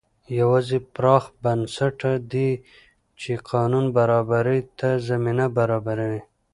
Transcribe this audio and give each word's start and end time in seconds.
یوازې 0.39 0.77
پراخ 0.95 1.23
بنسټه 1.43 2.11
دي 2.31 2.49
چې 3.19 3.31
قانون 3.51 3.85
برابرۍ 3.97 4.59
ته 4.79 4.89
زمینه 5.07 5.45
برابروي. 5.57 6.21